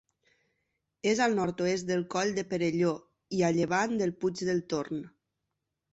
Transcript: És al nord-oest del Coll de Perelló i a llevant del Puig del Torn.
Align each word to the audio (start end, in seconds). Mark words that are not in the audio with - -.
És 1.11 1.19
al 1.25 1.35
nord-oest 1.39 1.87
del 1.91 2.01
Coll 2.15 2.33
de 2.39 2.45
Perelló 2.53 2.95
i 3.41 3.45
a 3.51 3.55
llevant 3.59 3.97
del 4.03 4.15
Puig 4.25 4.43
del 4.49 4.67
Torn. 4.75 5.05